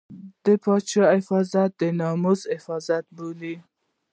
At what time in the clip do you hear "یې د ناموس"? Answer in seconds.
1.75-2.41